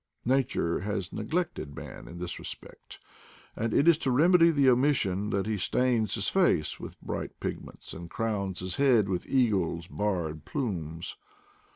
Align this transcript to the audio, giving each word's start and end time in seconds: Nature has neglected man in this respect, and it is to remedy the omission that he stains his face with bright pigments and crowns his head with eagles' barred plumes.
Nature 0.25 0.79
has 0.79 1.13
neglected 1.13 1.75
man 1.75 2.07
in 2.07 2.17
this 2.17 2.39
respect, 2.39 2.97
and 3.55 3.71
it 3.71 3.87
is 3.87 3.99
to 3.99 4.09
remedy 4.09 4.49
the 4.49 4.67
omission 4.67 5.29
that 5.29 5.45
he 5.45 5.57
stains 5.59 6.15
his 6.15 6.27
face 6.27 6.79
with 6.79 6.99
bright 7.01 7.39
pigments 7.39 7.93
and 7.93 8.09
crowns 8.09 8.61
his 8.61 8.77
head 8.77 9.07
with 9.07 9.27
eagles' 9.29 9.85
barred 9.85 10.43
plumes. 10.43 11.17